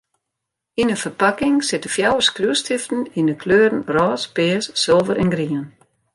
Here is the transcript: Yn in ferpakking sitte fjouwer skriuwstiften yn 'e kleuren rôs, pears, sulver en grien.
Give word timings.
Yn 0.81 0.91
in 0.93 1.01
ferpakking 1.03 1.55
sitte 1.69 1.89
fjouwer 1.95 2.25
skriuwstiften 2.29 3.01
yn 3.19 3.29
'e 3.29 3.35
kleuren 3.41 3.85
rôs, 3.95 4.23
pears, 4.35 4.67
sulver 4.83 5.17
en 5.21 5.31
grien. 5.35 5.65